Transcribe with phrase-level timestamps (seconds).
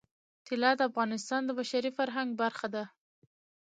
[0.47, 2.83] طلا د افغانستان د بشري فرهنګ برخه ده.